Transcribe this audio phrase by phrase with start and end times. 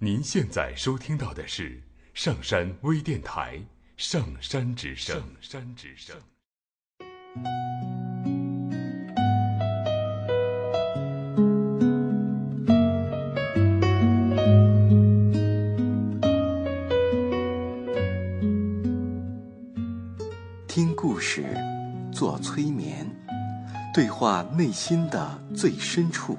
[0.00, 1.82] 您现在收听到的是
[2.14, 3.56] 上山微电台
[3.96, 5.16] 《上山之声》。
[5.18, 6.16] 上山之声。
[20.68, 21.44] 听故事，
[22.12, 23.04] 做催眠，
[23.92, 26.38] 对话内心的最深处，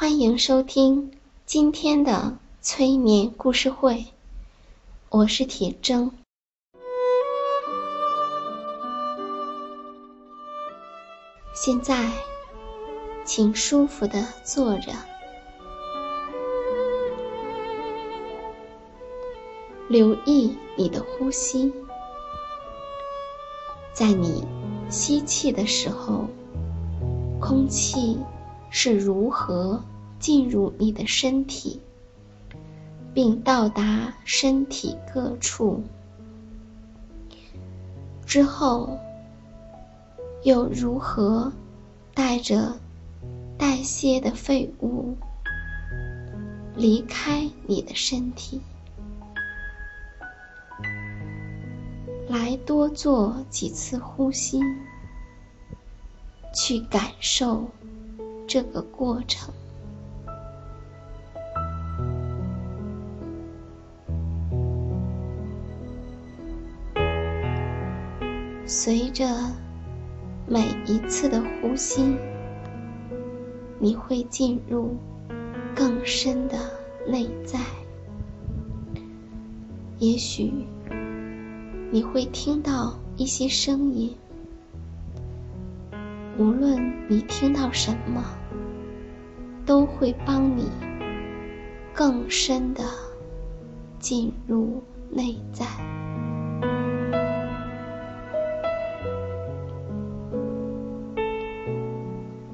[0.00, 1.10] 欢迎收听
[1.44, 4.06] 今天的催眠故事会，
[5.08, 6.08] 我是铁铮。
[11.52, 12.12] 现在，
[13.24, 14.92] 请舒服的坐着，
[19.88, 21.72] 留意你的呼吸，
[23.92, 24.46] 在你
[24.88, 26.28] 吸气的时候，
[27.40, 28.16] 空气。
[28.70, 29.82] 是如何
[30.18, 31.80] 进入你的身体，
[33.14, 35.82] 并到达身体各处，
[38.26, 38.98] 之后
[40.42, 41.52] 又如何
[42.14, 42.76] 带着
[43.56, 45.16] 代谢的废物
[46.76, 48.60] 离开你的身体？
[52.28, 54.60] 来多做几次呼吸，
[56.54, 57.66] 去感受。
[58.48, 59.52] 这个过程，
[68.64, 69.28] 随着
[70.46, 72.16] 每一次的呼吸，
[73.78, 74.96] 你会进入
[75.76, 76.56] 更深的
[77.06, 77.60] 内在。
[79.98, 80.50] 也许
[81.92, 84.16] 你会听到一些声音。
[86.38, 88.24] 无论你听到什么，
[89.68, 90.66] 都会帮你
[91.92, 92.82] 更深的
[94.00, 95.66] 进入内在。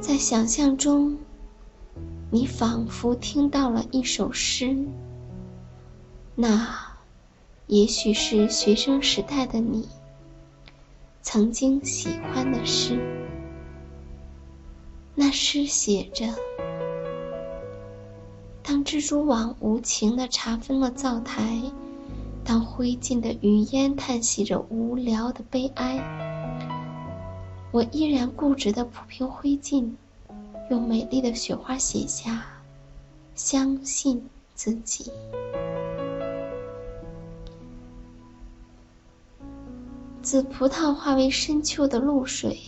[0.01, 1.17] 在想象中，
[2.33, 4.77] 你仿佛听到了一首诗，
[6.35, 6.69] 那
[7.69, 9.89] 也许是学生时代的你
[11.23, 12.99] 曾经喜欢的诗。
[15.15, 16.27] 那诗写着
[18.75, 21.62] ：“当蜘蛛网无情地查封了灶台，
[22.43, 25.97] 当灰烬的余烟叹息着无聊的悲哀，
[27.71, 29.93] 我依然固执地铺平灰烬，
[30.71, 32.45] 用美丽的雪花写下：
[33.37, 35.09] 相信自己。
[40.21, 42.59] 紫葡萄化为深秋的露水。”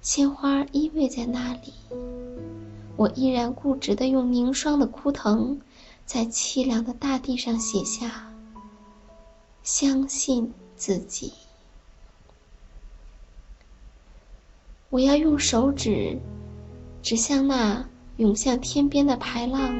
[0.00, 1.74] 鲜花依偎在那里，
[2.96, 5.58] 我依然固执地用凝霜的枯藤，
[6.06, 8.32] 在凄凉的大地上写下：
[9.62, 11.32] 相信自己。
[14.90, 16.20] 我要用手指
[17.02, 17.84] 指向那
[18.18, 19.74] 涌向天边的排浪，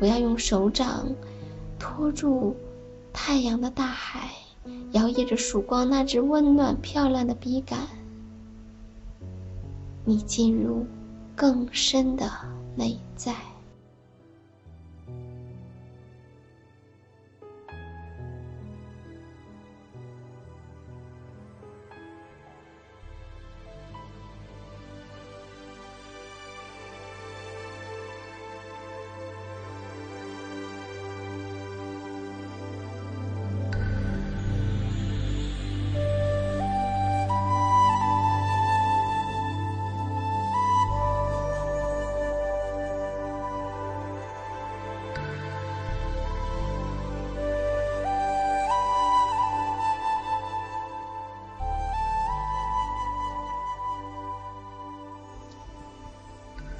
[0.00, 1.06] 我要用手掌
[1.78, 2.56] 托住
[3.12, 4.30] 太阳的大海，
[4.92, 7.78] 摇曳着曙光那只温暖漂亮的笔杆。
[10.06, 10.86] 你进入
[11.36, 12.30] 更深的
[12.76, 13.53] 内在。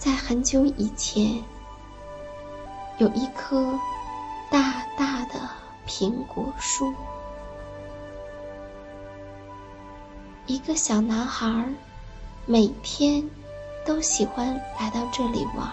[0.05, 1.43] 在很久以前，
[2.99, 3.73] 有一棵
[4.51, 5.49] 大大的
[5.87, 6.93] 苹果树。
[10.45, 11.67] 一个小男孩
[12.45, 13.27] 每天
[13.87, 15.73] 都喜欢来到这里玩。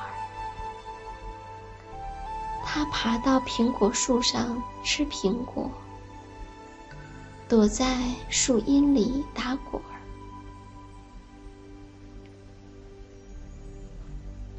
[2.63, 5.69] 他爬到苹果树上吃苹果，
[7.49, 7.97] 躲在
[8.29, 9.81] 树荫里打滚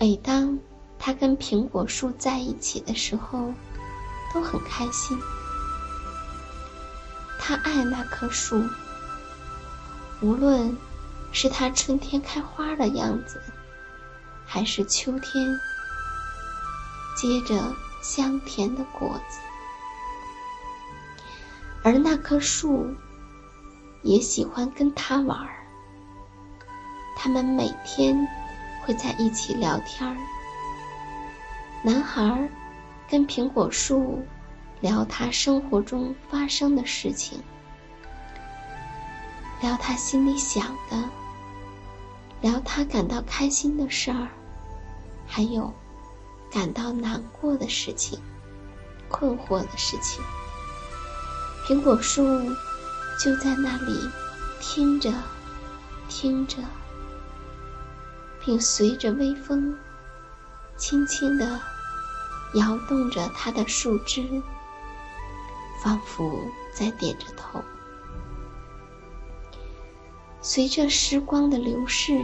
[0.03, 0.59] 每当
[0.99, 3.55] 他跟苹果树在一起的时候，
[4.35, 5.17] 都很开心。
[7.39, 8.65] 他爱那棵树。
[10.21, 10.77] 无论
[11.31, 13.41] 是它春天开花的样子，
[14.45, 15.57] 还是秋天
[17.17, 17.73] 结着
[18.03, 19.39] 香甜的果子，
[21.85, 22.93] 而那棵树
[24.03, 25.65] 也喜欢跟他玩儿。
[27.17, 28.27] 他们每天
[28.83, 30.17] 会在一起聊天儿。
[31.83, 32.49] 男孩
[33.09, 34.23] 跟苹果树
[34.81, 37.43] 聊他生活中发生的事情。
[39.61, 41.09] 聊他心里想的，
[42.41, 44.29] 聊他感到开心的事儿，
[45.27, 45.73] 还有
[46.51, 48.19] 感到难过的事情、
[49.09, 50.21] 困惑的事情。
[51.65, 52.25] 苹果树
[53.21, 54.11] 就在那里
[54.61, 55.13] 听着，
[56.09, 56.57] 听着，
[58.45, 59.77] 并随着微风
[60.77, 61.61] 轻轻地
[62.55, 64.43] 摇动着它的树枝，
[65.83, 66.39] 仿佛
[66.75, 67.63] 在点着头。
[70.41, 72.21] 随着时光的流逝，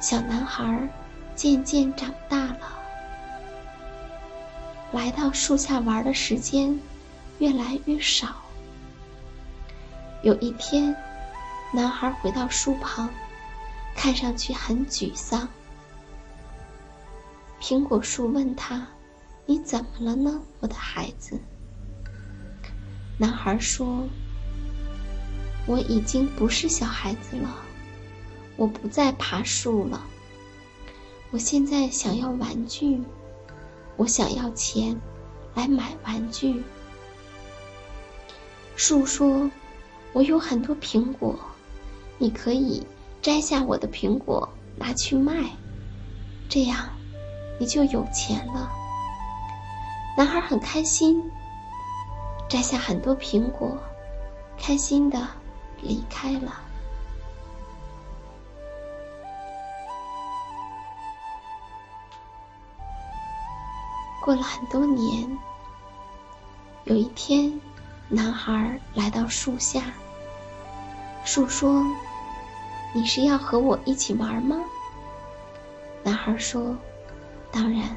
[0.00, 0.88] 小男孩
[1.36, 2.78] 渐渐长大了，
[4.90, 6.76] 来到树下玩的时间
[7.38, 8.28] 越来越少。
[10.22, 10.94] 有一天，
[11.72, 13.08] 男孩回到树旁，
[14.02, 15.46] 看上去很沮丧。
[17.60, 18.88] 苹果树问他
[19.44, 21.38] ：“你怎么了呢，我的孩子？”
[23.20, 24.08] 男孩说。
[25.66, 27.54] 我已经不是小孩子了，
[28.56, 30.02] 我不再爬树了。
[31.30, 32.98] 我现在想要玩具，
[33.98, 34.98] 我想要钱
[35.54, 36.62] 来买玩具。
[38.74, 39.50] 树说
[40.14, 41.38] ：“我有很多苹果，
[42.16, 42.84] 你可以
[43.22, 45.50] 摘下我的苹果拿去卖，
[46.48, 46.88] 这样
[47.58, 48.70] 你就有钱了。”
[50.16, 51.22] 男孩很开心，
[52.48, 53.78] 摘下很多苹果，
[54.58, 55.18] 开心的。
[55.82, 56.60] 离开了。
[64.22, 65.38] 过了很多年，
[66.84, 67.58] 有一天，
[68.10, 69.82] 男孩来到树下。
[71.24, 71.82] 树说
[72.92, 74.56] ：“你是要和我一起玩吗？”
[76.02, 76.76] 男孩说
[77.52, 77.96] ：“当然，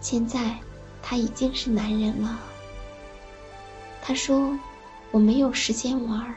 [0.00, 0.56] 现在
[1.02, 2.38] 他已经是男人了。”
[4.00, 4.58] 他说
[5.10, 6.34] ：“我没有时间玩。”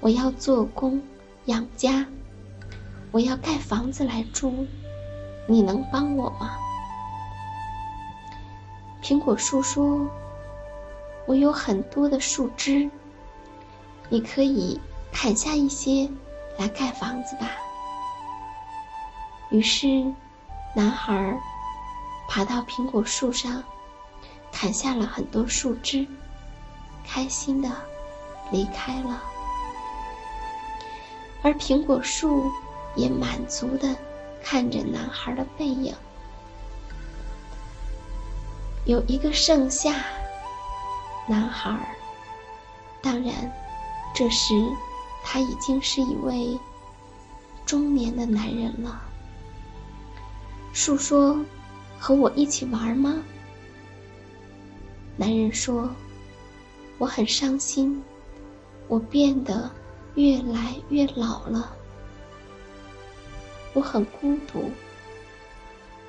[0.00, 1.02] 我要做工
[1.44, 2.06] 养家，
[3.10, 4.66] 我要盖房子来住，
[5.46, 6.56] 你能帮我吗？
[9.02, 10.08] 苹果树说
[11.26, 12.90] ：“我有很多的树枝，
[14.08, 14.80] 你可以
[15.12, 16.08] 砍下一些
[16.60, 17.50] 来盖房子吧。”
[19.50, 19.86] 于是，
[20.76, 21.36] 男孩
[22.28, 23.64] 爬到苹果树上，
[24.52, 26.06] 砍下了很多树枝，
[27.04, 27.68] 开心的
[28.52, 29.22] 离开了。
[31.42, 32.52] 而苹果树
[32.94, 33.96] 也满足的
[34.44, 35.94] 看着男孩的背影。
[38.84, 39.94] 有一个盛夏，
[41.26, 41.96] 男孩，
[43.02, 43.32] 当然，
[44.14, 44.54] 这时
[45.22, 46.58] 他已经是一位
[47.64, 49.02] 中年的男人了。
[50.72, 51.38] 树说
[51.98, 53.22] ：“和我一起玩吗？”
[55.16, 55.90] 男人说
[56.98, 58.02] ：“我很伤心，
[58.88, 59.70] 我变得……”
[60.16, 61.72] 越来越老了，
[63.72, 64.68] 我很孤独。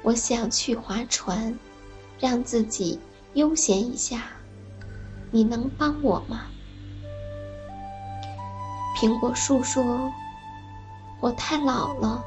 [0.01, 1.55] 我想去划船，
[2.19, 2.99] 让自己
[3.35, 4.23] 悠闲一下。
[5.29, 6.47] 你能帮我吗？
[9.01, 10.13] 苹果树说
[11.19, 12.23] ：“我太老了，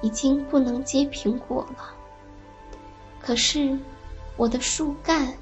[0.00, 1.84] 已经不能结苹果了。
[3.20, 3.78] 可是
[4.38, 5.34] 我的树干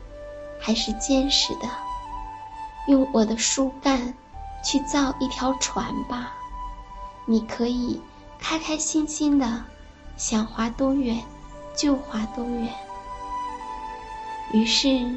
[0.61, 1.69] 还是坚实的，
[2.89, 4.13] 用我的树干。”
[4.65, 6.33] 去造一条船吧，
[7.25, 8.03] 你可以
[8.37, 9.63] 开开心心的，
[10.17, 11.23] 想划多远
[11.77, 12.75] 就划多远。
[14.53, 15.15] 于是，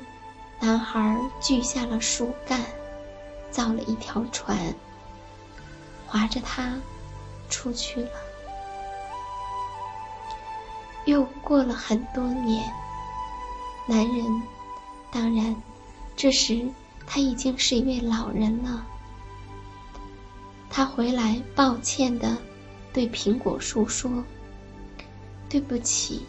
[0.59, 2.63] 男孩锯下了树干，
[3.49, 4.55] 造了一条船，
[6.09, 6.75] 划着它
[7.49, 8.09] 出去了。
[11.05, 12.67] 又过了很多年，
[13.87, 14.43] 男人，
[15.11, 15.55] 当然，
[16.15, 16.67] 这时
[17.07, 18.85] 他已经是一位老人了。
[20.69, 22.37] 他回来，抱歉的
[22.91, 24.23] 对苹果树说
[25.49, 26.25] ：“对不起，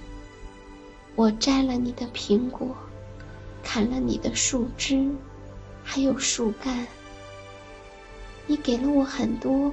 [1.14, 2.75] 我摘了你的苹果，
[3.62, 5.10] 砍了你的树枝，
[5.84, 6.87] 还有树干。
[8.50, 9.73] 你给了我很多，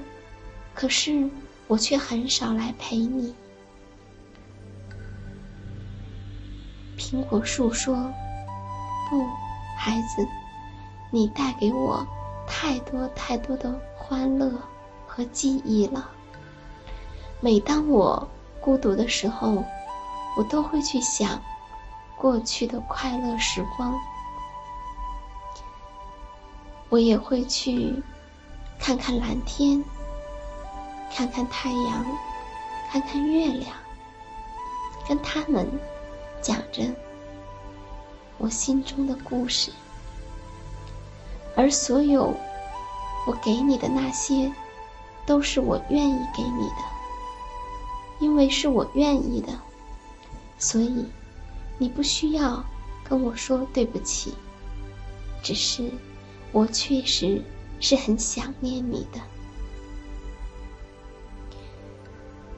[0.72, 1.28] 可是
[1.66, 3.34] 我却很少来陪你。”
[6.96, 7.96] 苹果树说
[9.10, 9.26] ：“不，
[9.76, 10.24] 孩子，
[11.10, 12.06] 你带给我
[12.46, 14.48] 太多太多的欢乐
[15.08, 16.12] 和记忆了。
[17.40, 18.28] 每当我
[18.60, 19.64] 孤独的时候，
[20.36, 21.42] 我都会去想
[22.16, 23.92] 过去的快乐时光。
[26.88, 28.00] 我也会去
[28.78, 29.84] 看看蓝天，
[31.12, 32.06] 看看太阳，
[32.90, 33.74] 看看月亮，
[35.06, 35.68] 跟他们。”
[36.40, 36.84] 讲着
[38.38, 39.72] 我心中的故事，
[41.56, 42.32] 而所有
[43.26, 44.50] 我给你的那些，
[45.26, 46.76] 都是我愿意给你的，
[48.20, 49.52] 因为是我愿意的，
[50.60, 51.04] 所以
[51.76, 52.64] 你不需要
[53.02, 54.32] 跟我说对不起。
[55.42, 55.90] 只是
[56.52, 57.42] 我确实
[57.80, 59.20] 是很想念你的。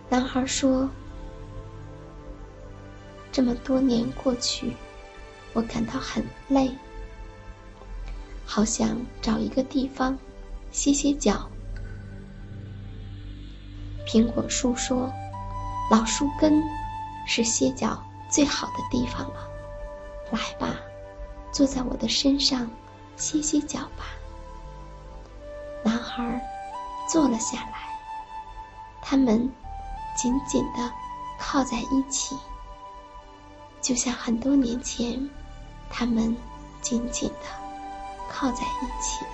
[0.09, 0.89] 男孩说。
[3.33, 4.75] 这么多年过去，
[5.53, 6.69] 我感到很累，
[8.45, 10.19] 好想找一个地方
[10.73, 11.49] 歇歇脚。
[14.05, 15.09] 苹果树说
[15.93, 16.61] ：“老树根
[17.25, 19.49] 是歇脚最好的地方了，
[20.33, 20.75] 来吧，
[21.53, 22.69] 坐在我的身上
[23.17, 24.07] 歇歇脚吧。”
[26.11, 26.41] 孩
[27.09, 27.89] 坐了下来，
[29.01, 29.49] 他们
[30.17, 30.93] 紧紧的
[31.39, 32.37] 靠在一起。
[33.81, 35.31] 就像很多年前，
[35.89, 36.37] 他们
[36.81, 37.47] 紧紧的
[38.29, 39.25] 靠在一起。